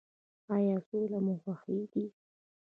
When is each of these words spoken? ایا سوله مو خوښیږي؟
ایا 0.55 0.77
سوله 0.87 1.17
مو 1.25 1.33
خوښیږي؟ 1.41 2.05